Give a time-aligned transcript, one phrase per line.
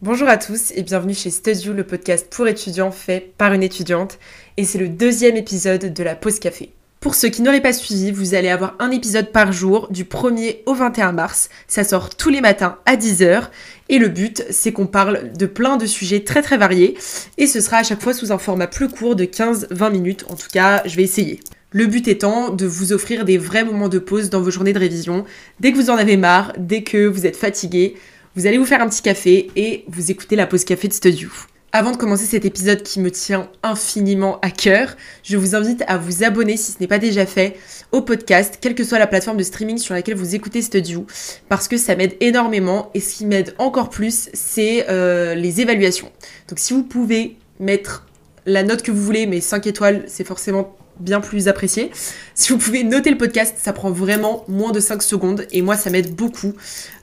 [0.00, 4.20] Bonjour à tous et bienvenue chez Studio, le podcast pour étudiants fait par une étudiante.
[4.56, 6.70] Et c'est le deuxième épisode de la pause café.
[7.00, 10.58] Pour ceux qui n'auraient pas suivi, vous allez avoir un épisode par jour du 1er
[10.66, 11.48] au 21 mars.
[11.66, 13.48] Ça sort tous les matins à 10h.
[13.88, 16.96] Et le but, c'est qu'on parle de plein de sujets très très variés.
[17.36, 20.24] Et ce sera à chaque fois sous un format plus court de 15-20 minutes.
[20.28, 21.40] En tout cas, je vais essayer.
[21.72, 24.78] Le but étant de vous offrir des vrais moments de pause dans vos journées de
[24.78, 25.24] révision.
[25.58, 27.96] Dès que vous en avez marre, dès que vous êtes fatigué,
[28.38, 31.28] vous allez vous faire un petit café et vous écoutez la pause café de Studio.
[31.72, 35.98] Avant de commencer cet épisode qui me tient infiniment à cœur, je vous invite à
[35.98, 37.56] vous abonner si ce n'est pas déjà fait
[37.90, 41.04] au podcast, quelle que soit la plateforme de streaming sur laquelle vous écoutez Studio,
[41.48, 46.12] parce que ça m'aide énormément et ce qui m'aide encore plus, c'est euh, les évaluations.
[46.48, 48.06] Donc si vous pouvez mettre
[48.46, 51.90] la note que vous voulez, mais 5 étoiles, c'est forcément bien plus apprécié.
[52.34, 55.76] Si vous pouvez noter le podcast, ça prend vraiment moins de 5 secondes et moi
[55.76, 56.54] ça m'aide beaucoup.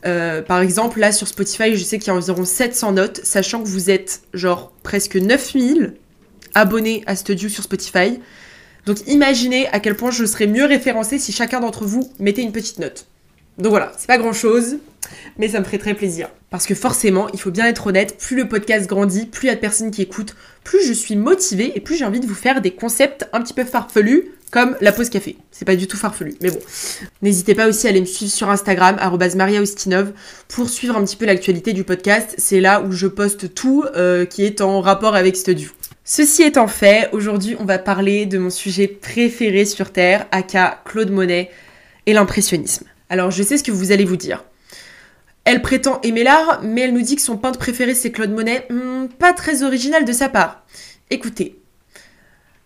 [0.05, 3.61] Euh, par exemple, là sur Spotify, je sais qu'il y a environ 700 notes, sachant
[3.61, 5.93] que vous êtes genre presque 9000
[6.53, 8.19] abonnés à Studio sur Spotify.
[8.85, 12.51] Donc imaginez à quel point je serais mieux référencé si chacun d'entre vous mettait une
[12.51, 13.07] petite note.
[13.57, 14.77] Donc voilà, c'est pas grand chose,
[15.37, 16.29] mais ça me ferait très plaisir.
[16.49, 19.51] Parce que forcément, il faut bien être honnête, plus le podcast grandit, plus il y
[19.51, 22.35] a de personnes qui écoutent, plus je suis motivée et plus j'ai envie de vous
[22.35, 25.37] faire des concepts un petit peu farfelus comme la pause café.
[25.51, 26.59] C'est pas du tout farfelu, mais bon.
[27.21, 28.97] N'hésitez pas aussi à aller me suivre sur Instagram,
[29.35, 30.13] mariaustinov,
[30.47, 32.35] pour suivre un petit peu l'actualité du podcast.
[32.37, 35.69] C'est là où je poste tout euh, qui est en rapport avec Studio.
[36.05, 41.11] Ceci étant fait, aujourd'hui on va parler de mon sujet préféré sur Terre, aka Claude
[41.11, 41.49] Monet
[42.05, 42.85] et l'impressionnisme.
[43.09, 44.43] Alors je sais ce que vous allez vous dire.
[45.43, 48.65] Elle prétend aimer l'art, mais elle nous dit que son peintre préféré c'est Claude Monet.
[48.69, 50.65] Hmm, pas très original de sa part.
[51.11, 51.59] Écoutez,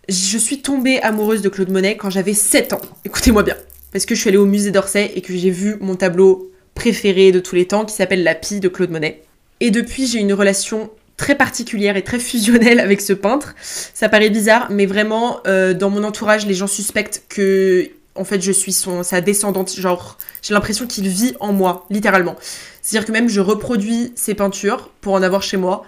[0.08, 2.80] je suis tombée amoureuse de Claude Monet quand j'avais 7 ans.
[3.04, 3.56] Écoutez-moi bien.
[3.92, 7.32] Parce que je suis allée au musée d'Orsay et que j'ai vu mon tableau préféré
[7.32, 9.22] de tous les temps qui s'appelle La Pie de Claude Monet.
[9.60, 13.54] Et depuis, j'ai une relation très particulière et très fusionnelle avec ce peintre.
[13.60, 18.40] Ça paraît bizarre, mais vraiment, euh, dans mon entourage, les gens suspectent que en fait,
[18.40, 19.74] je suis son, sa descendante.
[19.74, 22.36] Genre, j'ai l'impression qu'il vit en moi, littéralement.
[22.82, 25.84] C'est-à-dire que même je reproduis ses peintures pour en avoir chez moi.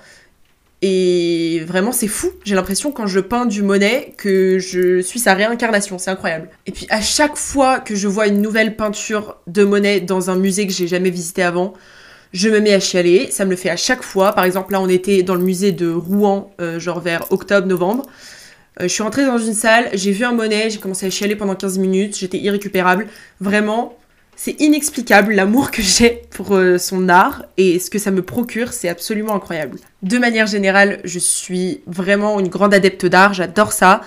[0.85, 2.31] Et vraiment, c'est fou.
[2.45, 5.99] J'ai l'impression quand je peins du Monet que je suis sa réincarnation.
[5.99, 6.51] C'est incroyable.
[6.67, 10.37] Et puis à chaque fois que je vois une nouvelle peinture de Monet dans un
[10.37, 11.75] musée que j'ai jamais visité avant,
[12.33, 13.31] je me mets à chialer.
[13.31, 14.33] Ça me le fait à chaque fois.
[14.33, 18.05] Par exemple, là, on était dans le musée de Rouen, euh, genre vers octobre-novembre.
[18.81, 21.37] Euh, je suis rentrée dans une salle, j'ai vu un Monet, j'ai commencé à chialer
[21.37, 23.07] pendant 15 minutes, j'étais irrécupérable.
[23.41, 23.99] Vraiment,
[24.35, 28.73] c'est inexplicable l'amour que j'ai pour euh, son art et ce que ça me procure,
[28.73, 29.79] c'est absolument incroyable.
[30.03, 34.01] De manière générale, je suis vraiment une grande adepte d'art, j'adore ça.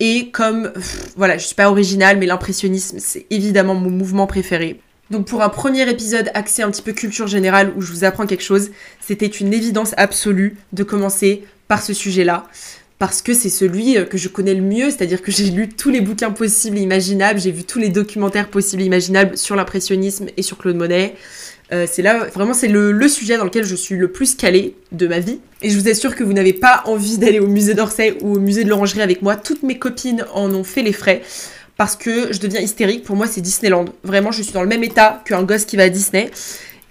[0.00, 0.72] Et comme,
[1.16, 4.80] voilà, je suis pas originale, mais l'impressionnisme, c'est évidemment mon mouvement préféré.
[5.10, 8.26] Donc pour un premier épisode axé un petit peu culture générale où je vous apprends
[8.26, 12.44] quelque chose, c'était une évidence absolue de commencer par ce sujet-là
[12.98, 15.90] parce que c'est celui euh, que je connais le mieux, c'est-à-dire que j'ai lu tous
[15.90, 20.26] les bouquins possibles et imaginables, j'ai vu tous les documentaires possibles et imaginables sur l'impressionnisme
[20.36, 21.14] et sur Claude Monet.
[21.70, 25.06] Euh, c'est là, vraiment, c'est le, sujet dans lequel je suis le plus calée de
[25.06, 25.40] ma vie.
[25.60, 28.38] Et je vous assure que vous n'avez pas envie d'aller au musée d'Orsay ou au
[28.38, 29.36] musée de l'Orangerie avec moi.
[29.36, 31.22] Toutes mes copines en ont fait les frais
[31.76, 33.04] parce que je deviens hystérique.
[33.04, 33.84] Pour moi, c'est Disneyland.
[34.02, 36.30] Vraiment, je suis dans le même état qu'un gosse qui va à Disney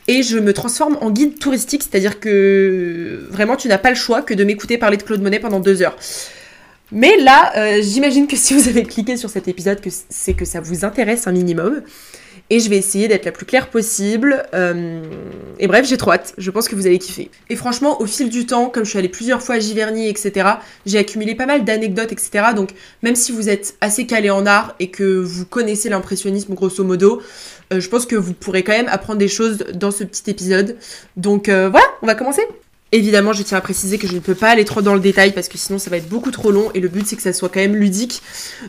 [0.08, 4.22] et je me transforme en guide touristique, c'est-à-dire que vraiment tu n'as pas le choix
[4.22, 5.98] que de m'écouter parler de Claude Monet pendant deux heures.
[6.92, 9.80] Mais là, euh, j'imagine que si vous avez cliqué sur cet épisode,
[10.10, 11.82] c'est que ça vous intéresse un minimum.
[12.50, 14.46] Et je vais essayer d'être la plus claire possible.
[14.54, 15.02] Euh,
[15.60, 16.34] et bref, j'ai trop hâte.
[16.38, 17.30] Je pense que vous allez kiffer.
[17.50, 20.48] Et franchement, au fil du temps, comme je suis allée plusieurs fois à Giverny, etc.,
[20.86, 22.46] j'ai accumulé pas mal d'anecdotes, etc.
[22.56, 22.70] Donc,
[23.04, 27.22] même si vous êtes assez calé en art et que vous connaissez l'impressionnisme grosso modo,
[27.74, 30.78] euh, je pense que vous pourrez quand même apprendre des choses dans ce petit épisode.
[31.18, 32.42] Donc euh, voilà, on va commencer.
[32.94, 35.34] Évidemment, je tiens à préciser que je ne peux pas aller trop dans le détail
[35.34, 37.34] parce que sinon ça va être beaucoup trop long et le but c'est que ça
[37.34, 38.22] soit quand même ludique.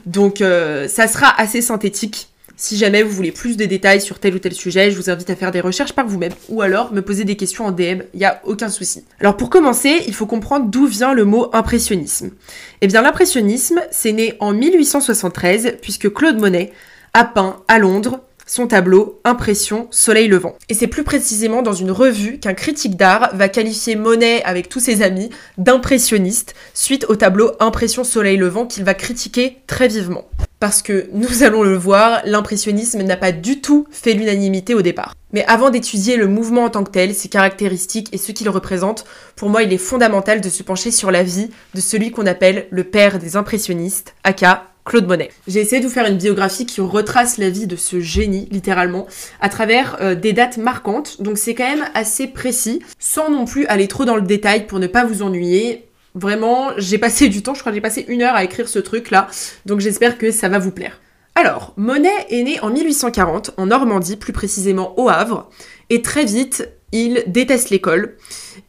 [0.06, 2.28] Donc ça sera assez synthétique.
[2.60, 5.30] Si jamais vous voulez plus de détails sur tel ou tel sujet, je vous invite
[5.30, 8.18] à faire des recherches par vous-même ou alors me poser des questions en DM, il
[8.18, 9.04] n'y a aucun souci.
[9.20, 12.32] Alors pour commencer, il faut comprendre d'où vient le mot impressionnisme.
[12.80, 16.72] Eh bien l'impressionnisme, c'est né en 1873 puisque Claude Monet
[17.14, 20.56] a peint à Londres son tableau Impression Soleil Levant.
[20.68, 24.80] Et c'est plus précisément dans une revue qu'un critique d'art va qualifier Monet avec tous
[24.80, 30.24] ses amis d'impressionniste suite au tableau Impression Soleil Levant qu'il va critiquer très vivement.
[30.60, 35.14] Parce que, nous allons le voir, l'impressionnisme n'a pas du tout fait l'unanimité au départ.
[35.32, 39.04] Mais avant d'étudier le mouvement en tant que tel, ses caractéristiques et ce qu'il représente,
[39.36, 42.66] pour moi il est fondamental de se pencher sur la vie de celui qu'on appelle
[42.70, 45.30] le père des impressionnistes, aka Claude Monet.
[45.46, 49.06] J'ai essayé de vous faire une biographie qui retrace la vie de ce génie, littéralement,
[49.40, 53.66] à travers euh, des dates marquantes, donc c'est quand même assez précis, sans non plus
[53.66, 55.87] aller trop dans le détail pour ne pas vous ennuyer.
[56.18, 58.80] Vraiment, j'ai passé du temps, je crois que j'ai passé une heure à écrire ce
[58.80, 59.28] truc-là,
[59.66, 61.00] donc j'espère que ça va vous plaire.
[61.36, 65.48] Alors, Monet est né en 1840 en Normandie, plus précisément au Havre,
[65.90, 68.16] et très vite, il déteste l'école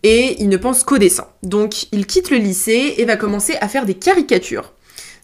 [0.04, 1.25] et il ne pense qu'au dessin.
[1.42, 4.74] Donc, il quitte le lycée et va commencer à faire des caricatures.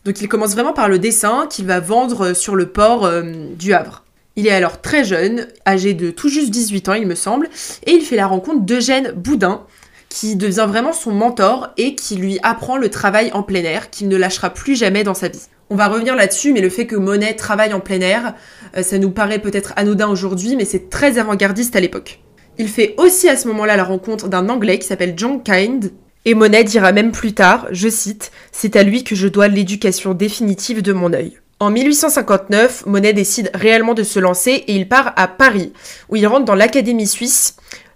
[0.06, 3.24] Donc il commence vraiment par le dessin qu'il va vendre sur le port euh,
[3.58, 4.04] du Havre.
[4.36, 7.50] Il est alors très jeune, âgé de tout juste 18 ans il me semble,
[7.86, 9.66] et il fait la rencontre d'Eugène Boudin,
[10.16, 14.08] qui devient vraiment son mentor et qui lui apprend le travail en plein air, qu'il
[14.08, 15.42] ne lâchera plus jamais dans sa vie.
[15.70, 18.34] On va revenir là-dessus, mais le fait que Monet travaille en plein air,
[18.78, 22.22] euh, ça nous paraît peut-être anodin aujourd'hui, mais c'est très avant-gardiste à l'époque.
[22.58, 25.92] Il fait aussi à ce moment-là la rencontre d'un Anglais qui s'appelle John Kind,
[26.24, 30.14] et Monet dira même plus tard, je cite, C'est à lui que je dois l'éducation
[30.14, 31.38] définitive de mon œil.
[31.60, 35.74] En 1859, Monet décide réellement de se lancer et il part à Paris,
[36.10, 37.56] où il rentre dans l'Académie suisse,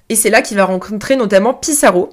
[0.10, 2.10] et c'est là qu'il va rencontrer notamment Pissarro.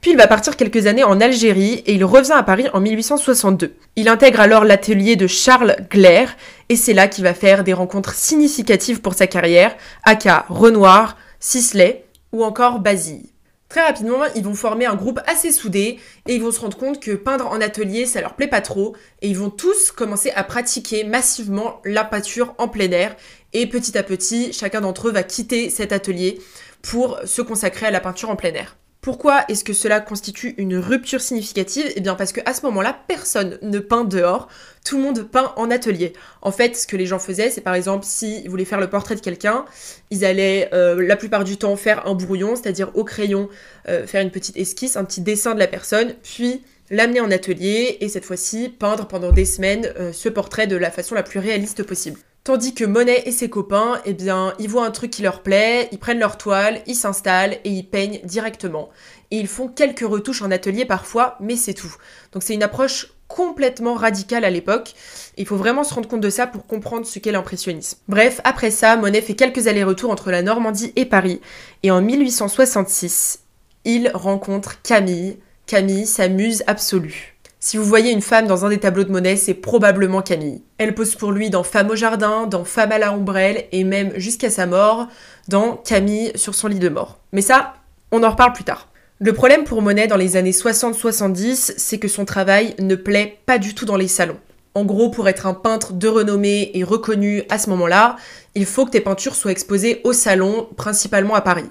[0.00, 3.74] Puis il va partir quelques années en Algérie et il revient à Paris en 1862.
[3.96, 6.36] Il intègre alors l'atelier de Charles Glaire
[6.68, 12.04] et c'est là qu'il va faire des rencontres significatives pour sa carrière, aka Renoir, Sisley
[12.32, 13.26] ou encore Basile.
[13.68, 17.00] Très rapidement, ils vont former un groupe assez soudé et ils vont se rendre compte
[17.00, 20.42] que peindre en atelier, ça leur plaît pas trop et ils vont tous commencer à
[20.42, 23.14] pratiquer massivement la peinture en plein air
[23.52, 26.40] et petit à petit, chacun d'entre eux va quitter cet atelier
[26.82, 28.76] pour se consacrer à la peinture en plein air.
[29.00, 31.90] Pourquoi est-ce que cela constitue une rupture significative?
[31.94, 34.48] Eh bien parce qu'à ce moment-là, personne ne peint dehors,
[34.84, 36.14] tout le monde peint en atelier.
[36.42, 39.14] En fait, ce que les gens faisaient, c'est par exemple, s'ils voulaient faire le portrait
[39.14, 39.64] de quelqu'un,
[40.10, 43.48] ils allaient euh, la plupart du temps faire un brouillon, c'est-à-dire au crayon,
[43.88, 47.98] euh, faire une petite esquisse, un petit dessin de la personne, puis l'amener en atelier
[48.00, 51.38] et cette fois-ci peindre pendant des semaines euh, ce portrait de la façon la plus
[51.38, 52.18] réaliste possible.
[52.48, 54.16] Tandis que Monet et ses copains, eh
[54.58, 57.86] ils voient un truc qui leur plaît, ils prennent leur toile, ils s'installent et ils
[57.86, 58.88] peignent directement.
[59.30, 61.94] Et ils font quelques retouches en atelier parfois, mais c'est tout.
[62.32, 64.94] Donc c'est une approche complètement radicale à l'époque.
[65.36, 67.98] Il faut vraiment se rendre compte de ça pour comprendre ce qu'est l'impressionnisme.
[68.08, 71.42] Bref, après ça, Monet fait quelques allers-retours entre la Normandie et Paris.
[71.82, 73.40] Et en 1866,
[73.84, 75.36] il rencontre Camille.
[75.66, 77.37] Camille, sa muse absolue.
[77.60, 80.62] Si vous voyez une femme dans un des tableaux de Monet, c'est probablement Camille.
[80.78, 84.12] Elle pose pour lui dans Femme au jardin, dans Femme à la ombrelle et même
[84.14, 85.08] jusqu'à sa mort
[85.48, 87.18] dans Camille sur son lit de mort.
[87.32, 87.74] Mais ça,
[88.12, 88.86] on en reparle plus tard.
[89.18, 93.58] Le problème pour Monet dans les années 60-70, c'est que son travail ne plaît pas
[93.58, 94.38] du tout dans les salons.
[94.74, 98.14] En gros, pour être un peintre de renommée et reconnu à ce moment-là,
[98.54, 101.68] il faut que tes peintures soient exposées au salon, principalement à Paris.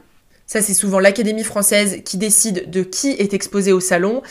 [0.47, 4.23] Ça, c'est souvent l'Académie française qui décide de qui est exposé au salon,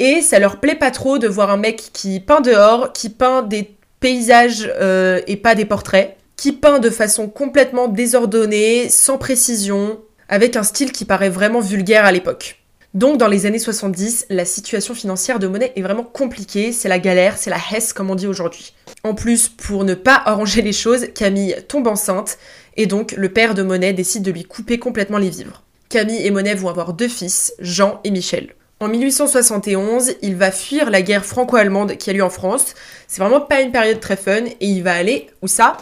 [0.00, 3.42] et ça leur plaît pas trop de voir un mec qui peint dehors, qui peint
[3.42, 10.00] des paysages euh, et pas des portraits, qui peint de façon complètement désordonnée, sans précision,
[10.28, 12.56] avec un style qui paraît vraiment vulgaire à l'époque.
[12.94, 16.98] Donc dans les années 70, la situation financière de Monet est vraiment compliquée, c'est la
[16.98, 18.74] galère, c'est la hesse comme on dit aujourd'hui.
[19.04, 22.38] En plus, pour ne pas arranger les choses, Camille tombe enceinte
[22.76, 25.62] et donc le père de Monet décide de lui couper complètement les vivres.
[25.88, 28.54] Camille et Monet vont avoir deux fils, Jean et Michel.
[28.82, 32.74] En 1871, il va fuir la guerre franco-allemande qui a lieu en France.
[33.06, 35.76] C'est vraiment pas une période très fun et il va aller, où ça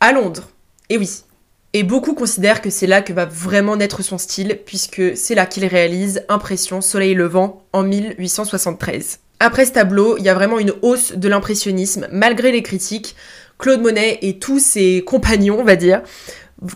[0.00, 0.50] À Londres.
[0.90, 1.22] Et oui.
[1.72, 5.46] Et beaucoup considèrent que c'est là que va vraiment naître son style, puisque c'est là
[5.46, 9.20] qu'il réalise Impression Soleil Levant en 1873.
[9.40, 13.16] Après ce tableau, il y a vraiment une hausse de l'impressionnisme, malgré les critiques.
[13.58, 16.02] Claude Monet et tous ses compagnons, on va dire,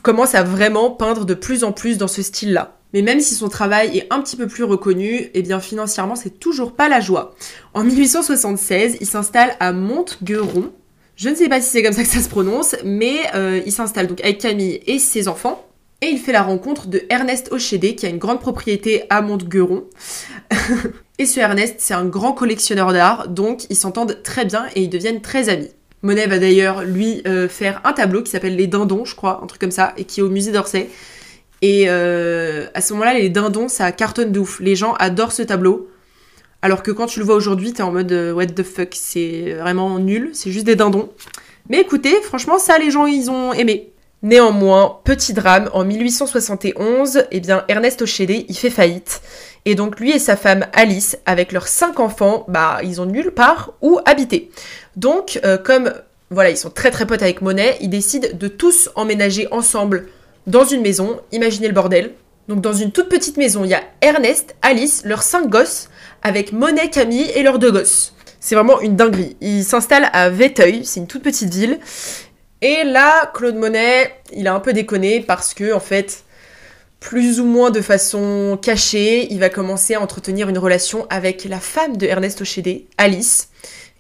[0.01, 2.79] commencent à vraiment peindre de plus en plus dans ce style-là.
[2.97, 6.41] Mais même si son travail est un petit peu plus reconnu, eh bien financièrement c'est
[6.41, 7.35] toujours pas la joie.
[7.75, 10.73] En 1876, il s'installe à Montgueron.
[11.15, 13.73] Je ne sais pas si c'est comme ça que ça se prononce, mais euh, il
[13.73, 15.69] s'installe donc avec Camille et ses enfants.
[16.01, 19.85] Et il fait la rencontre de Ernest Ochédé, qui a une grande propriété à Montgueron.
[21.19, 24.89] et ce Ernest, c'est un grand collectionneur d'art, donc ils s'entendent très bien et ils
[24.89, 25.69] deviennent très amis.
[26.01, 29.47] Monet va d'ailleurs lui euh, faire un tableau qui s'appelle Les Dindons, je crois, un
[29.47, 30.89] truc comme ça, et qui est au musée d'Orsay.
[31.63, 34.61] Et euh, à ce moment-là, les dindons, ça cartonne de ouf.
[34.61, 35.89] Les gens adorent ce tableau.
[36.63, 39.55] Alors que quand tu le vois aujourd'hui, t'es en mode euh, what the fuck, c'est
[39.55, 41.11] vraiment nul, c'est juste des dindons.
[41.69, 43.93] Mais écoutez, franchement, ça, les gens, ils ont aimé.
[44.23, 49.21] Néanmoins, petit drame, en 1871, eh bien, Ernest Ochédé, il fait faillite.
[49.67, 53.33] Et donc lui et sa femme Alice, avec leurs cinq enfants, bah, ils ont nulle
[53.33, 54.51] part où habiter.
[54.97, 55.93] Donc, euh, comme
[56.31, 60.07] voilà, ils sont très très potes avec Monet, ils décident de tous emménager ensemble
[60.47, 61.21] dans une maison.
[61.33, 62.13] Imaginez le bordel.
[62.49, 65.89] Donc dans une toute petite maison, il y a Ernest, Alice, leurs cinq gosses,
[66.23, 68.15] avec Monet, Camille et leurs deux gosses.
[68.39, 69.37] C'est vraiment une dinguerie.
[69.41, 71.81] Ils s'installent à Véteuil, c'est une toute petite ville.
[72.63, 76.23] Et là, Claude Monet, il a un peu déconné parce que, en fait,
[77.01, 81.61] plus ou moins de façon cachée, il va commencer à entretenir une relation avec la
[81.61, 83.49] femme de Ernest Ochédé, Alice.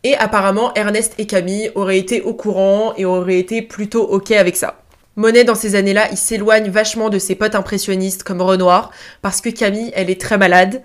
[0.04, 4.56] Et apparemment, Ernest et Camille auraient été au courant et auraient été plutôt ok avec
[4.56, 4.85] ça.
[5.16, 8.90] Monet, dans ces années-là, il s'éloigne vachement de ses potes impressionnistes comme Renoir,
[9.22, 10.82] parce que Camille, elle est très malade,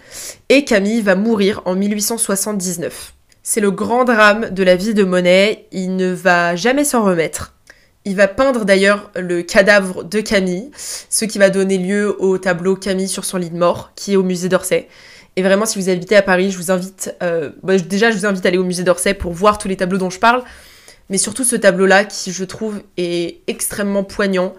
[0.47, 3.13] et Camille va mourir en 1879.
[3.43, 7.55] C'est le grand drame de la vie de Monet, il ne va jamais s'en remettre.
[8.05, 12.77] Il va peindre d'ailleurs le cadavre de Camille, ce qui va donner lieu au tableau
[12.77, 14.87] Camille sur son lit de mort, qui est au musée d'Orsay.
[15.35, 18.25] Et vraiment, si vous habitez à Paris, je vous invite, euh, bah, déjà, je vous
[18.25, 20.41] invite à aller au musée d'Orsay pour voir tous les tableaux dont je parle,
[21.11, 24.53] mais surtout ce tableau-là qui, je trouve, est extrêmement poignant.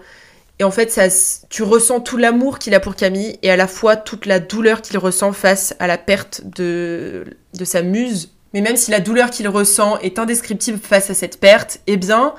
[0.59, 1.07] Et en fait, ça,
[1.49, 4.83] tu ressens tout l'amour qu'il a pour Camille et à la fois toute la douleur
[4.83, 7.25] qu'il ressent face à la perte de,
[7.57, 8.29] de sa muse.
[8.53, 12.35] Mais même si la douleur qu'il ressent est indescriptible face à cette perte, eh bien,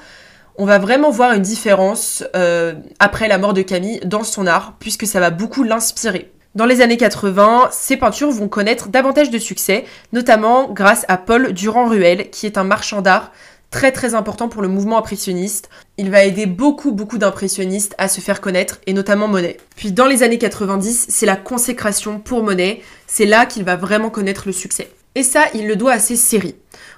[0.57, 4.77] on va vraiment voir une différence euh, après la mort de Camille dans son art,
[4.79, 6.31] puisque ça va beaucoup l'inspirer.
[6.55, 11.53] Dans les années 80, ses peintures vont connaître davantage de succès, notamment grâce à Paul
[11.53, 13.33] Durand-Ruel, qui est un marchand d'art
[13.75, 15.69] très très important pour le mouvement impressionniste.
[15.99, 19.57] Il va aider beaucoup beaucoup d'impressionnistes à se faire connaître, et notamment Monet.
[19.75, 24.11] Puis dans les années 90, c'est la consécration pour Monet, c'est là qu'il va vraiment
[24.11, 24.93] connaître le succès.
[25.17, 26.55] Et ça, il le doit à ses séries.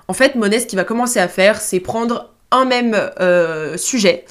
[0.06, 4.26] En fait, Monet, ce qu'il va commencer à faire, c'est prendre un même euh, sujet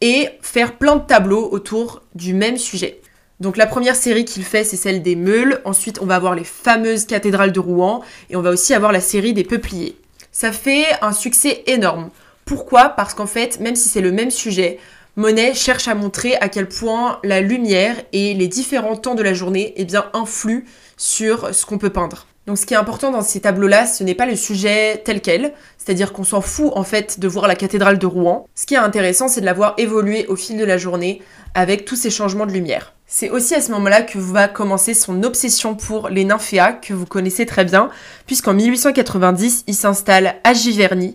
[0.00, 3.00] et faire plein de tableaux autour du même sujet.
[3.40, 5.60] Donc la première série qu'il fait, c'est celle des meules.
[5.64, 9.00] Ensuite, on va avoir les fameuses cathédrales de Rouen et on va aussi avoir la
[9.00, 9.96] série des peupliers.
[10.40, 12.10] Ça fait un succès énorme.
[12.44, 12.90] Pourquoi?
[12.90, 14.78] Parce qu'en fait, même si c'est le même sujet,
[15.16, 19.34] Monet cherche à montrer à quel point la lumière et les différents temps de la
[19.34, 20.62] journée eh influent
[20.98, 22.26] sur ce qu'on peut peindre.
[22.46, 25.52] Donc ce qui est important dans ces tableaux-là, ce n'est pas le sujet tel quel,
[25.76, 28.46] c'est-à-dire qu'on s'en fout en fait de voir la cathédrale de Rouen.
[28.54, 31.22] Ce qui est intéressant, c'est de la voir évoluer au fil de la journée
[31.54, 32.94] avec tous ces changements de lumière.
[33.06, 37.06] C'est aussi à ce moment-là que va commencer son obsession pour les nymphéas, que vous
[37.06, 37.90] connaissez très bien,
[38.26, 41.14] puisqu'en 1890, il s'installe à Giverny,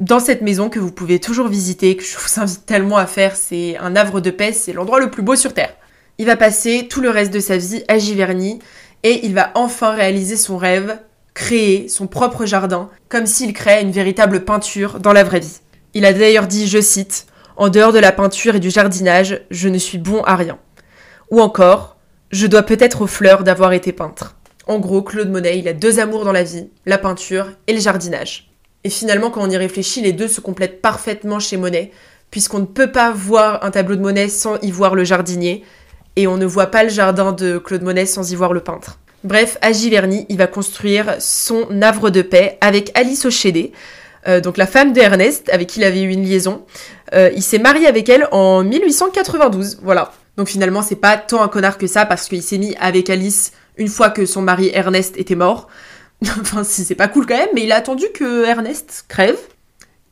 [0.00, 3.36] dans cette maison que vous pouvez toujours visiter, que je vous invite tellement à faire,
[3.36, 5.74] c'est un havre de paix, c'est l'endroit le plus beau sur Terre.
[6.18, 8.60] Il va passer tout le reste de sa vie à Giverny,
[9.04, 10.98] et il va enfin réaliser son rêve,
[11.34, 15.60] créer son propre jardin, comme s'il créait une véritable peinture dans la vraie vie.
[15.92, 19.68] Il a d'ailleurs dit, je cite, En dehors de la peinture et du jardinage, je
[19.68, 20.58] ne suis bon à rien.
[21.30, 21.96] Ou encore,
[22.32, 24.34] je dois peut-être aux fleurs d'avoir été peintre.
[24.66, 27.80] En gros, Claude Monet, il a deux amours dans la vie, la peinture et le
[27.80, 28.50] jardinage.
[28.82, 31.92] Et finalement, quand on y réfléchit, les deux se complètent parfaitement chez Monet,
[32.30, 35.64] puisqu'on ne peut pas voir un tableau de Monet sans y voir le jardinier,
[36.16, 38.98] et on ne voit pas le jardin de Claude Monet sans y voir le peintre.
[39.24, 43.72] Bref, à Giverny, il va construire son havre de paix avec Alice Ochédé,
[44.28, 46.64] euh, donc la femme d'Ernest, avec qui il avait eu une liaison.
[47.14, 50.12] Euh, il s'est marié avec elle en 1892, voilà.
[50.36, 53.52] Donc finalement, c'est pas tant un connard que ça parce qu'il s'est mis avec Alice
[53.76, 55.68] une fois que son mari Ernest était mort.
[56.22, 59.38] enfin, c'est pas cool quand même, mais il a attendu que Ernest crève.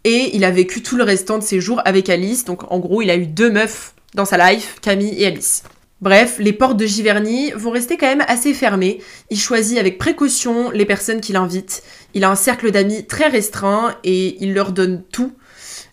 [0.05, 2.45] Et il a vécu tout le restant de ses jours avec Alice.
[2.45, 5.63] Donc en gros, il a eu deux meufs dans sa life, Camille et Alice.
[6.03, 8.99] Bref, les portes de Giverny vont rester quand même assez fermées.
[9.31, 11.85] Il choisit avec précaution les personnes qu'il invite.
[12.13, 15.33] Il a un cercle d'amis très restreint et il leur donne tout.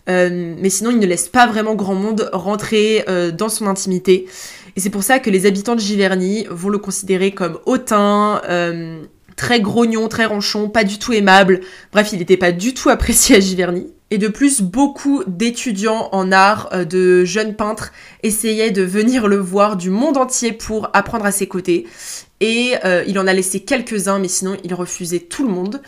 [0.08, 4.26] Euh, mais sinon, il ne laisse pas vraiment grand monde rentrer euh, dans son intimité.
[4.74, 9.04] Et c'est pour ça que les habitants de Giverny vont le considérer comme hautain, euh,
[9.36, 11.60] très grognon, très ronchon, pas du tout aimable.
[11.92, 13.86] Bref, il n'était pas du tout apprécié à Giverny.
[14.10, 19.76] Et de plus, beaucoup d'étudiants en art, de jeunes peintres, essayaient de venir le voir
[19.76, 21.86] du monde entier pour apprendre à ses côtés.
[22.40, 22.74] Et
[23.06, 25.80] il en a laissé quelques-uns, mais sinon il refusait tout le monde.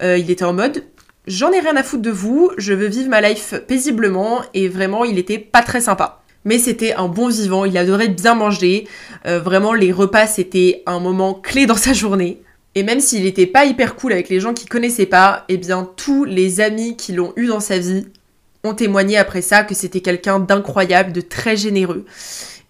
[0.00, 0.84] il était en mode
[1.26, 5.06] J'en ai rien à foutre de vous, je veux vivre ma life paisiblement et vraiment
[5.06, 6.20] il était pas très sympa.
[6.44, 8.86] Mais c'était un bon vivant, il adorait bien manger,
[9.24, 12.42] euh, vraiment les repas c'était un moment clé dans sa journée.
[12.74, 15.88] Et même s'il était pas hyper cool avec les gens qui connaissaient pas, eh bien
[15.96, 18.06] tous les amis qui l'ont eu dans sa vie
[18.64, 22.04] ont témoigné après ça que c'était quelqu'un d'incroyable, de très généreux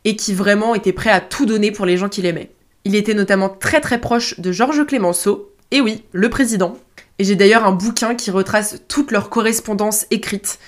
[0.04, 2.50] et qui vraiment était prêt à tout donner pour les gens qu'il aimait.
[2.84, 6.76] Il était notamment très très proche de Georges Clémenceau, et oui, le président,
[7.18, 10.58] et j'ai d'ailleurs un bouquin qui retrace toute leur correspondance écrite.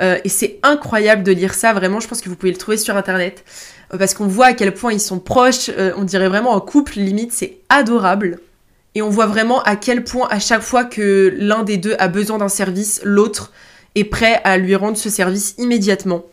[0.00, 2.76] Euh, et c'est incroyable de lire ça, vraiment, je pense que vous pouvez le trouver
[2.76, 3.44] sur internet.
[3.92, 6.60] Euh, parce qu'on voit à quel point ils sont proches, euh, on dirait vraiment un
[6.60, 8.40] couple limite, c'est adorable.
[8.94, 12.08] Et on voit vraiment à quel point à chaque fois que l'un des deux a
[12.08, 13.52] besoin d'un service, l'autre
[13.94, 16.24] est prêt à lui rendre ce service immédiatement.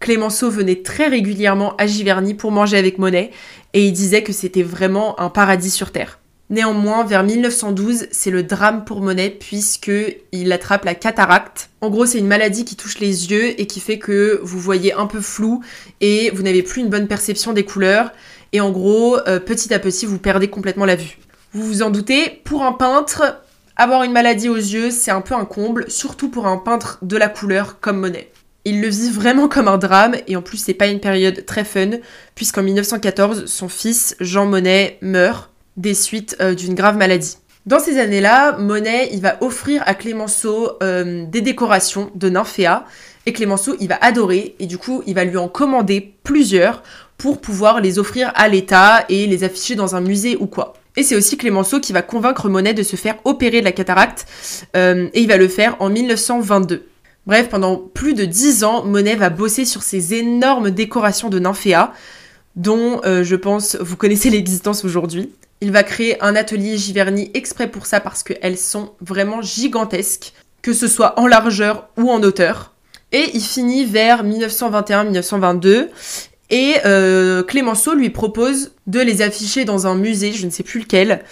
[0.00, 3.30] Clémenceau venait très régulièrement à Giverny pour manger avec Monet
[3.72, 6.18] et il disait que c'était vraiment un paradis sur Terre.
[6.48, 9.90] Néanmoins, vers 1912, c'est le drame pour Monet puisque
[10.30, 11.70] il attrape la cataracte.
[11.80, 14.92] En gros, c'est une maladie qui touche les yeux et qui fait que vous voyez
[14.92, 15.62] un peu flou
[16.00, 18.12] et vous n'avez plus une bonne perception des couleurs.
[18.52, 21.18] Et en gros, euh, petit à petit, vous perdez complètement la vue.
[21.56, 23.40] Vous vous en doutez, pour un peintre,
[23.76, 27.16] avoir une maladie aux yeux, c'est un peu un comble, surtout pour un peintre de
[27.16, 28.30] la couleur comme Monet.
[28.66, 31.64] Il le vit vraiment comme un drame et en plus c'est pas une période très
[31.64, 31.92] fun
[32.34, 37.38] puisqu'en 1914 son fils Jean Monnet meurt des suites euh, d'une grave maladie.
[37.64, 42.84] Dans ces années-là, Monet, il va offrir à Clémenceau euh, des décorations de nymphéas
[43.24, 46.82] et Clémenceau, il va adorer et du coup, il va lui en commander plusieurs
[47.16, 50.74] pour pouvoir les offrir à l'État et les afficher dans un musée ou quoi.
[50.96, 54.26] Et c'est aussi Clémenceau qui va convaincre Monet de se faire opérer de la cataracte
[54.76, 56.86] euh, et il va le faire en 1922.
[57.26, 61.92] Bref, pendant plus de dix ans, Monet va bosser sur ces énormes décorations de nymphéas
[62.54, 65.30] dont je pense vous connaissez l'existence aujourd'hui.
[65.60, 70.74] Il va créer un atelier Giverny exprès pour ça parce qu'elles sont vraiment gigantesques, que
[70.74, 72.74] ce soit en largeur ou en hauteur.
[73.12, 75.88] Et il finit vers 1921-1922
[76.50, 80.80] et euh, Clémenceau lui propose de les afficher dans un musée, je ne sais plus
[80.80, 81.24] lequel.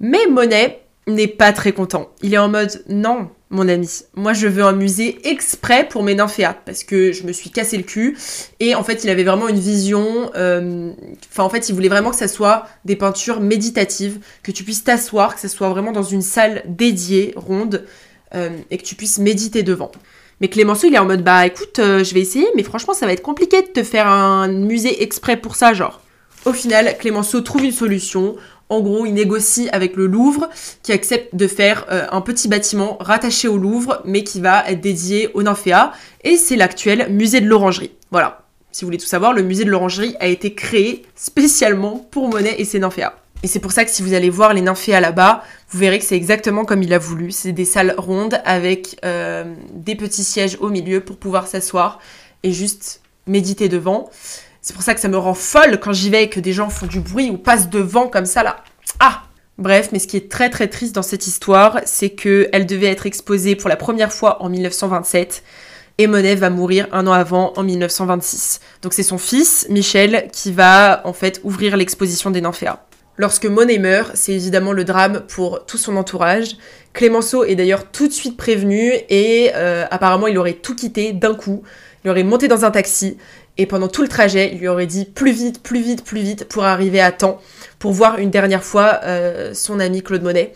[0.00, 2.10] Mais Monet n'est pas très content.
[2.22, 3.88] Il est en mode non, mon ami.
[4.14, 7.76] Moi, je veux un musée exprès pour mes nymphéas parce que je me suis cassé
[7.76, 8.16] le cul.
[8.60, 10.30] Et en fait, il avait vraiment une vision.
[10.36, 10.92] Euh,
[11.30, 14.84] enfin, en fait, il voulait vraiment que ça soit des peintures méditatives, que tu puisses
[14.84, 17.84] t'asseoir, que ça soit vraiment dans une salle dédiée, ronde,
[18.34, 19.92] euh, et que tu puisses méditer devant.
[20.40, 23.06] Mais Clémenceau, il est en mode bah écoute, euh, je vais essayer, mais franchement, ça
[23.06, 26.00] va être compliqué de te faire un musée exprès pour ça, genre.
[26.44, 28.36] Au final, Clémenceau trouve une solution.
[28.68, 30.48] En gros, il négocie avec le Louvre
[30.82, 34.80] qui accepte de faire euh, un petit bâtiment rattaché au Louvre mais qui va être
[34.80, 37.92] dédié au nymphéa et c'est l'actuel musée de l'orangerie.
[38.10, 38.42] Voilà.
[38.72, 42.56] Si vous voulez tout savoir, le musée de l'orangerie a été créé spécialement pour Monet
[42.58, 43.14] et ses nymphéas.
[43.44, 46.04] Et c'est pour ça que si vous allez voir les nymphéas là-bas, vous verrez que
[46.06, 47.30] c'est exactement comme il a voulu.
[47.30, 51.98] C'est des salles rondes avec euh, des petits sièges au milieu pour pouvoir s'asseoir
[52.42, 54.08] et juste méditer devant.
[54.62, 56.70] C'est pour ça que ça me rend folle quand j'y vais et que des gens
[56.70, 58.64] font du bruit ou passent devant comme ça là.
[58.98, 59.24] Ah
[59.58, 63.04] Bref, mais ce qui est très très triste dans cette histoire, c'est qu'elle devait être
[63.04, 65.44] exposée pour la première fois en 1927
[65.98, 68.60] et Monet va mourir un an avant en 1926.
[68.80, 72.80] Donc c'est son fils, Michel, qui va en fait ouvrir l'exposition des nymphéas.
[73.16, 76.56] Lorsque Monet meurt, c'est évidemment le drame pour tout son entourage.
[76.92, 81.34] Clémenceau est d'ailleurs tout de suite prévenu et euh, apparemment il aurait tout quitté d'un
[81.34, 81.62] coup.
[82.04, 83.16] Il aurait monté dans un taxi
[83.56, 86.44] et pendant tout le trajet, il lui aurait dit plus vite, plus vite, plus vite
[86.48, 87.40] pour arriver à temps,
[87.78, 90.52] pour voir une dernière fois euh, son ami Claude Monet.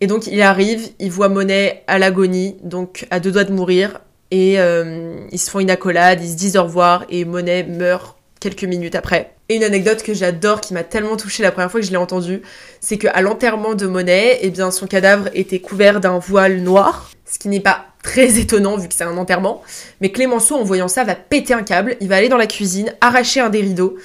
[0.00, 4.00] Et donc il arrive, il voit Monet à l'agonie, donc à deux doigts de mourir,
[4.32, 8.16] et euh, ils se font une accolade, ils se disent au revoir, et Monet meurt
[8.40, 9.36] quelques minutes après.
[9.52, 12.40] Une anecdote que j'adore, qui m'a tellement touchée la première fois que je l'ai entendue,
[12.80, 17.48] c'est qu'à l'enterrement de Monet, eh son cadavre était couvert d'un voile noir, ce qui
[17.48, 19.62] n'est pas très étonnant vu que c'est un enterrement.
[20.00, 22.94] Mais Clémenceau, en voyant ça, va péter un câble, il va aller dans la cuisine,
[23.02, 23.98] arracher un des rideaux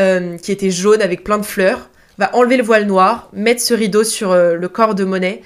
[0.00, 3.74] euh, qui était jaune avec plein de fleurs, va enlever le voile noir, mettre ce
[3.74, 5.42] rideau sur euh, le corps de Monet,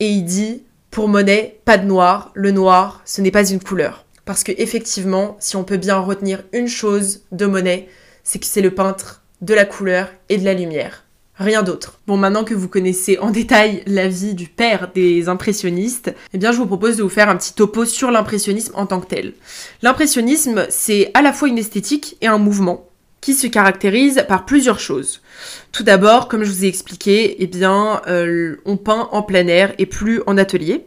[0.00, 4.06] et il dit pour Monet, pas de noir, le noir, ce n'est pas une couleur.
[4.24, 7.88] Parce que effectivement, si on peut bien retenir une chose de Monet,
[8.28, 11.04] c'est que c'est le peintre de la couleur et de la lumière
[11.38, 12.00] rien d'autre.
[12.08, 16.50] Bon, maintenant que vous connaissez en détail la vie du père des impressionnistes, eh bien
[16.50, 19.34] je vous propose de vous faire un petit topo sur l'impressionnisme en tant que tel.
[19.82, 22.88] L'impressionnisme, c'est à la fois une esthétique et un mouvement
[23.20, 25.22] qui se caractérise par plusieurs choses.
[25.70, 29.74] Tout d'abord, comme je vous ai expliqué, eh bien, euh, on peint en plein air
[29.78, 30.86] et plus en atelier.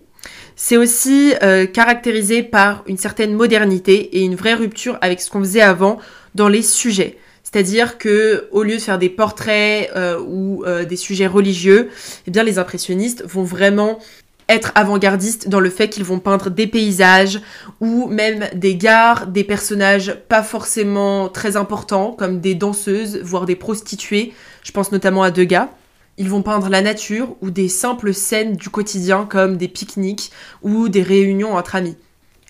[0.57, 5.39] C'est aussi euh, caractérisé par une certaine modernité et une vraie rupture avec ce qu'on
[5.39, 5.97] faisait avant
[6.35, 7.17] dans les sujets.
[7.51, 11.89] C'est-à-dire que au lieu de faire des portraits euh, ou euh, des sujets religieux,
[12.25, 13.99] eh les impressionnistes vont vraiment
[14.47, 17.41] être avant-gardistes dans le fait qu'ils vont peindre des paysages
[17.79, 23.55] ou même des gares, des personnages pas forcément très importants comme des danseuses, voire des
[23.55, 24.33] prostituées.
[24.63, 25.69] Je pense notamment à Degas.
[26.17, 30.89] Ils vont peindre la nature ou des simples scènes du quotidien comme des pique-niques ou
[30.89, 31.95] des réunions entre amis.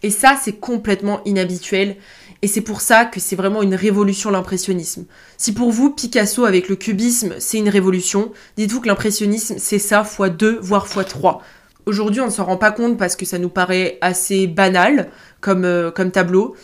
[0.03, 1.95] Et ça, c'est complètement inhabituel
[2.41, 5.05] et c'est pour ça que c'est vraiment une révolution l'impressionnisme.
[5.37, 10.03] Si pour vous, Picasso avec le cubisme, c'est une révolution, dites-vous que l'impressionnisme, c'est ça
[10.03, 11.43] fois deux, voire fois trois.
[11.85, 15.65] Aujourd'hui, on ne s'en rend pas compte parce que ça nous paraît assez banal comme,
[15.65, 16.55] euh, comme tableau,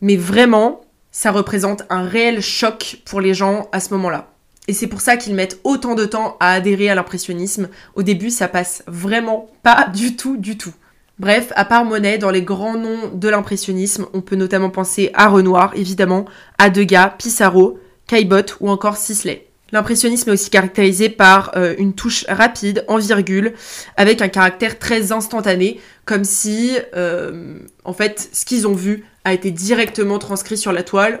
[0.00, 4.30] mais vraiment, ça représente un réel choc pour les gens à ce moment-là.
[4.68, 7.68] Et c'est pour ça qu'ils mettent autant de temps à adhérer à l'impressionnisme.
[7.94, 10.74] Au début, ça passe vraiment pas du tout, du tout.
[11.18, 15.28] Bref, à part Monet, dans les grands noms de l'impressionnisme, on peut notamment penser à
[15.28, 16.26] Renoir, évidemment,
[16.58, 19.46] à Degas, Pissarro, Caillebotte ou encore Sisley.
[19.72, 23.54] L'impressionnisme est aussi caractérisé par euh, une touche rapide, en virgule,
[23.96, 29.32] avec un caractère très instantané, comme si, euh, en fait, ce qu'ils ont vu a
[29.32, 31.20] été directement transcrit sur la toile,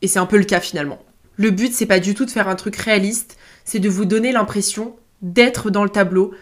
[0.00, 0.98] et c'est un peu le cas finalement.
[1.36, 4.32] Le but, c'est pas du tout de faire un truc réaliste, c'est de vous donner
[4.32, 6.32] l'impression d'être dans le tableau,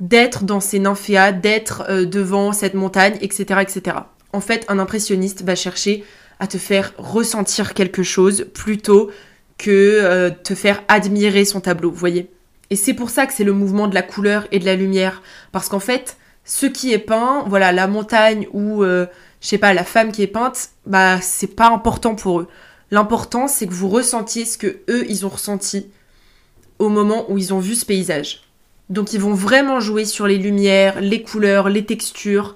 [0.00, 3.96] d'être dans ces nymphéas, d'être euh, devant cette montagne, etc., etc.
[4.32, 6.04] En fait, un impressionniste va chercher
[6.40, 9.10] à te faire ressentir quelque chose plutôt
[9.58, 12.30] que euh, te faire admirer son tableau, vous voyez.
[12.70, 15.22] Et c'est pour ça que c'est le mouvement de la couleur et de la lumière.
[15.52, 19.06] Parce qu'en fait, ce qui est peint, voilà, la montagne ou, euh,
[19.40, 22.48] je sais pas, la femme qui est peinte, bah, c'est pas important pour eux.
[22.90, 25.86] L'important, c'est que vous ressentiez ce que eux, ils ont ressenti
[26.78, 28.43] au moment où ils ont vu ce paysage.
[28.90, 32.54] Donc, ils vont vraiment jouer sur les lumières, les couleurs, les textures,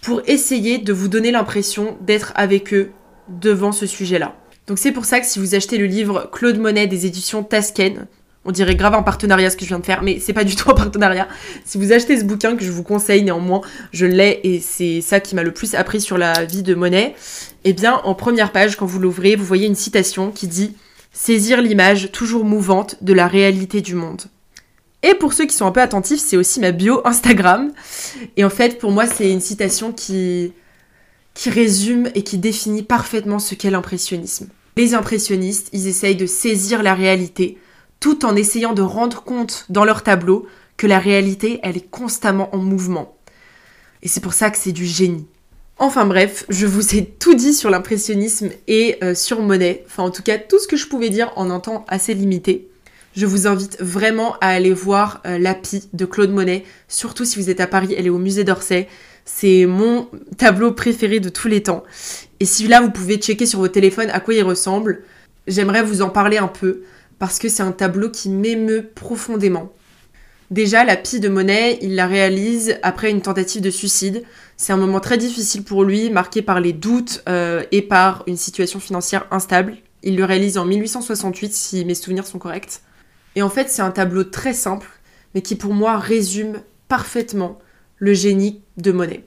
[0.00, 2.92] pour essayer de vous donner l'impression d'être avec eux
[3.28, 4.36] devant ce sujet-là.
[4.66, 8.06] Donc c'est pour ça que si vous achetez le livre Claude Monet des éditions Tasken,
[8.44, 10.54] on dirait grave un partenariat ce que je viens de faire, mais c'est pas du
[10.54, 11.26] tout un partenariat.
[11.64, 13.60] Si vous achetez ce bouquin que je vous conseille néanmoins,
[13.92, 17.14] je l'ai et c'est ça qui m'a le plus appris sur la vie de Monet.
[17.64, 20.76] Eh bien, en première page, quand vous l'ouvrez, vous voyez une citation qui dit
[21.12, 24.22] Saisir l'image toujours mouvante de la réalité du monde.
[25.06, 27.70] Et pour ceux qui sont un peu attentifs, c'est aussi ma bio Instagram.
[28.36, 30.52] Et en fait, pour moi, c'est une citation qui,
[31.46, 34.48] résume et qui définit parfaitement ce qu'est l'impressionnisme.
[34.76, 37.56] Les impressionnistes, ils essayent de saisir la réalité,
[38.00, 42.52] tout en essayant de rendre compte dans leur tableau que la réalité, elle est constamment
[42.52, 43.16] en mouvement.
[44.02, 45.28] Et c'est pour ça que c'est du génie.
[45.78, 50.10] Enfin bref, je vous ai tout dit sur l'impressionnisme et euh, sur Monet, enfin en
[50.10, 52.68] tout cas tout ce que je pouvais dire en un temps assez limité.
[53.16, 57.48] Je vous invite vraiment à aller voir euh, l'API de Claude Monet, surtout si vous
[57.48, 58.88] êtes à Paris, elle est au musée d'Orsay.
[59.24, 61.82] C'est mon tableau préféré de tous les temps.
[62.40, 65.02] Et si là, vous pouvez checker sur vos téléphones à quoi il ressemble,
[65.46, 66.82] j'aimerais vous en parler un peu
[67.18, 69.72] parce que c'est un tableau qui m'émeut profondément.
[70.50, 74.24] Déjà, la pie de Monet, il la réalise après une tentative de suicide.
[74.58, 78.36] C'est un moment très difficile pour lui, marqué par les doutes euh, et par une
[78.36, 79.78] situation financière instable.
[80.02, 82.82] Il le réalise en 1868, si mes souvenirs sont corrects.
[83.36, 84.88] Et en fait, c'est un tableau très simple,
[85.34, 87.58] mais qui pour moi résume parfaitement
[87.98, 89.24] le génie de Monet.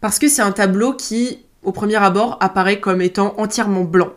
[0.00, 4.12] Parce que c'est un tableau qui, au premier abord, apparaît comme étant entièrement blanc.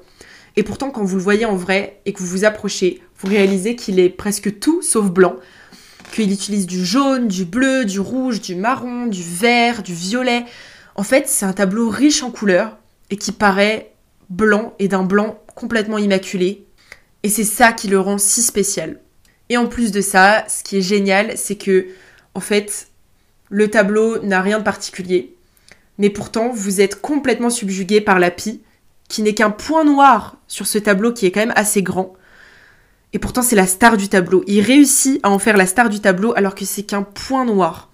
[0.55, 3.75] Et pourtant, quand vous le voyez en vrai et que vous vous approchez, vous réalisez
[3.75, 5.35] qu'il est presque tout sauf blanc,
[6.11, 10.45] qu'il utilise du jaune, du bleu, du rouge, du marron, du vert, du violet.
[10.95, 12.77] En fait, c'est un tableau riche en couleurs
[13.11, 13.93] et qui paraît
[14.31, 16.65] blanc et d'un blanc complètement immaculé.
[17.21, 18.99] Et c'est ça qui le rend si spécial.
[19.49, 21.87] Et en plus de ça, ce qui est génial, c'est que,
[22.33, 22.87] en fait,
[23.49, 25.35] le tableau n'a rien de particulier,
[25.97, 28.61] mais pourtant vous êtes complètement subjugué par la pie,
[29.07, 32.13] qui n'est qu'un point noir sur ce tableau qui est quand même assez grand.
[33.13, 34.43] Et pourtant c'est la star du tableau.
[34.47, 37.89] Il réussit à en faire la star du tableau alors que c'est qu'un point noir.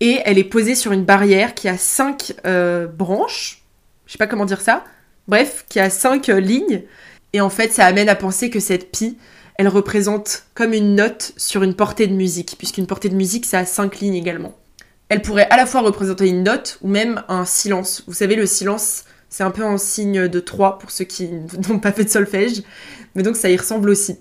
[0.00, 3.62] Et elle est posée sur une barrière qui a cinq euh, branches.
[4.06, 4.84] Je sais pas comment dire ça.
[5.28, 6.82] Bref, qui a cinq euh, lignes.
[7.32, 9.16] Et en fait, ça amène à penser que cette pie,
[9.56, 13.60] elle représente comme une note sur une portée de musique, puisqu'une portée de musique, ça
[13.60, 14.56] a cinq lignes également.
[15.08, 18.02] Elle pourrait à la fois représenter une note ou même un silence.
[18.06, 21.28] Vous savez, le silence, c'est un peu en signe de 3 pour ceux qui
[21.68, 22.62] n'ont pas fait de solfège,
[23.14, 24.16] mais donc ça y ressemble aussi.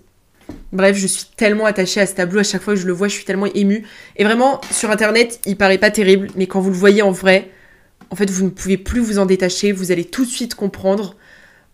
[0.73, 3.07] Bref, je suis tellement attachée à ce tableau, à chaque fois que je le vois,
[3.07, 3.85] je suis tellement émue.
[4.17, 7.51] Et vraiment, sur internet, il paraît pas terrible, mais quand vous le voyez en vrai,
[8.09, 11.15] en fait, vous ne pouvez plus vous en détacher, vous allez tout de suite comprendre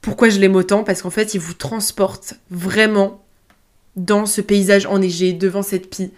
[0.01, 3.23] pourquoi je l'aime autant, parce qu'en fait, il vous transporte vraiment
[3.97, 6.12] dans ce paysage enneigé, devant cette pie.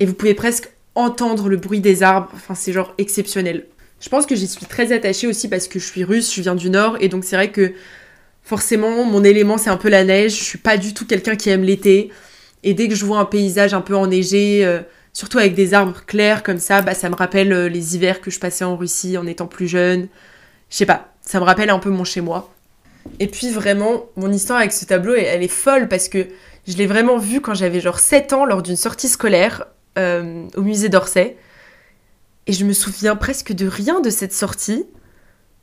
[0.00, 2.30] Et vous pouvez presque entendre le bruit des arbres.
[2.34, 3.66] Enfin, c'est genre exceptionnel.
[4.00, 6.54] Je pense que j'y suis très attachée aussi parce que je suis russe, je viens
[6.54, 7.72] du nord, et donc c'est vrai que
[8.42, 10.38] forcément, mon élément, c'est un peu la neige.
[10.38, 12.10] Je suis pas du tout quelqu'un qui aime l'été.
[12.62, 14.80] Et dès que je vois un paysage un peu enneigé, euh,
[15.12, 18.30] surtout avec des arbres clairs comme ça, bah, ça me rappelle euh, les hivers que
[18.30, 20.08] je passais en Russie en étant plus jeune.
[20.70, 22.52] Je sais pas, ça me rappelle un peu mon chez moi.
[23.20, 26.26] Et puis vraiment, mon histoire avec ce tableau, elle est folle parce que
[26.66, 29.66] je l'ai vraiment vu quand j'avais genre 7 ans lors d'une sortie scolaire
[29.98, 31.36] euh, au musée d'Orsay.
[32.46, 34.84] Et je me souviens presque de rien de cette sortie,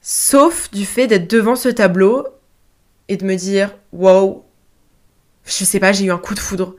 [0.01, 2.25] sauf du fait d'être devant ce tableau
[3.07, 4.45] et de me dire wow,
[5.45, 6.75] je sais pas, j'ai eu un coup de foudre.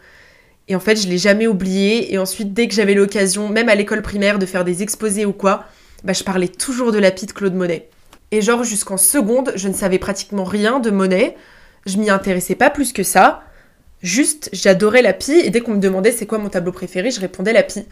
[0.69, 2.13] Et en fait, je l'ai jamais oublié.
[2.13, 5.33] Et ensuite, dès que j'avais l'occasion, même à l'école primaire, de faire des exposés ou
[5.33, 5.65] quoi,
[6.05, 7.89] bah, je parlais toujours de la pie de Claude Monet.
[8.33, 11.37] Et genre, jusqu'en seconde, je ne savais pratiquement rien de Monet.
[11.85, 13.43] Je m'y intéressais pas plus que ça.
[14.03, 15.39] Juste, j'adorais la pie.
[15.45, 17.85] Et dès qu'on me demandait c'est quoi mon tableau préféré, je répondais la pie.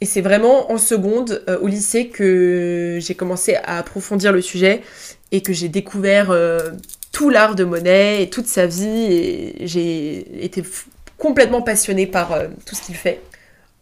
[0.00, 4.80] Et c'est vraiment en seconde, euh, au lycée, que j'ai commencé à approfondir le sujet
[5.30, 6.70] et que j'ai découvert euh,
[7.12, 9.06] tout l'art de Monet et toute sa vie.
[9.12, 10.62] Et j'ai été
[11.18, 13.20] complètement passionnée par euh, tout ce qu'il fait.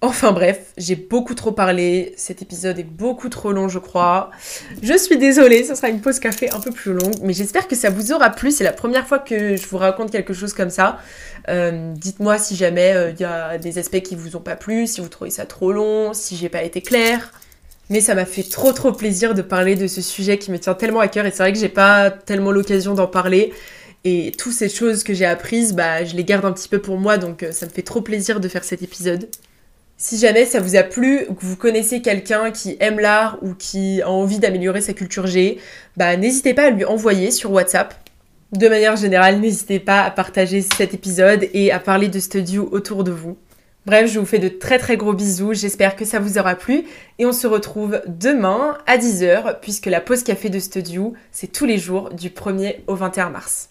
[0.02, 4.30] Enfin bref, j'ai beaucoup trop parlé, cet épisode est beaucoup trop long je crois.
[4.82, 7.76] Je suis désolée, ce sera une pause café un peu plus longue, mais j'espère que
[7.76, 10.70] ça vous aura plu, c'est la première fois que je vous raconte quelque chose comme
[10.70, 10.98] ça.
[11.48, 15.02] Euh, dites-moi si jamais il y a des aspects qui vous ont pas plu, si
[15.02, 17.32] vous trouvez ça trop long, si j'ai pas été claire.
[17.90, 20.74] Mais ça m'a fait trop trop plaisir de parler de ce sujet qui me tient
[20.74, 23.52] tellement à cœur et c'est vrai que j'ai pas tellement l'occasion d'en parler.
[24.04, 26.96] Et toutes ces choses que j'ai apprises, bah, je les garde un petit peu pour
[26.96, 29.28] moi, donc euh, ça me fait trop plaisir de faire cet épisode.
[30.02, 34.00] Si jamais ça vous a plu, que vous connaissez quelqu'un qui aime l'art ou qui
[34.00, 35.58] a envie d'améliorer sa culture G,
[35.98, 37.94] bah, n'hésitez pas à lui envoyer sur WhatsApp.
[38.52, 43.04] De manière générale, n'hésitez pas à partager cet épisode et à parler de Studio autour
[43.04, 43.36] de vous.
[43.84, 46.84] Bref, je vous fais de très très gros bisous, j'espère que ça vous aura plu
[47.18, 51.66] et on se retrouve demain à 10h puisque la pause café de Studio, c'est tous
[51.66, 53.69] les jours du 1er au 21 mars.